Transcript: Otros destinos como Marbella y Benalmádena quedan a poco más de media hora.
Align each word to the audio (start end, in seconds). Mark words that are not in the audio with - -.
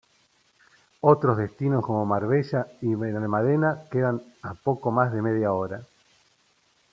Otros 1.01 1.37
destinos 1.37 1.85
como 1.85 2.07
Marbella 2.07 2.65
y 2.81 2.95
Benalmádena 2.95 3.83
quedan 3.91 4.19
a 4.41 4.55
poco 4.55 4.89
más 4.89 5.13
de 5.13 5.21
media 5.21 5.53
hora. 5.53 5.83